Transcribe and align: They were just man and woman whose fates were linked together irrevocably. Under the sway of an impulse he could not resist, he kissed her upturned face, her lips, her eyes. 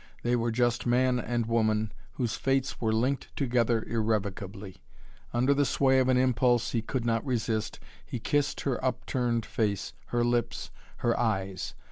They 0.23 0.35
were 0.35 0.49
just 0.49 0.87
man 0.87 1.19
and 1.19 1.45
woman 1.45 1.91
whose 2.13 2.35
fates 2.35 2.81
were 2.81 2.91
linked 2.91 3.27
together 3.35 3.83
irrevocably. 3.85 4.77
Under 5.31 5.53
the 5.53 5.63
sway 5.63 5.99
of 5.99 6.09
an 6.09 6.17
impulse 6.17 6.71
he 6.71 6.81
could 6.81 7.05
not 7.05 7.23
resist, 7.23 7.79
he 8.03 8.17
kissed 8.17 8.61
her 8.61 8.83
upturned 8.83 9.45
face, 9.45 9.93
her 10.07 10.23
lips, 10.23 10.71
her 11.05 11.15
eyes. 11.19 11.75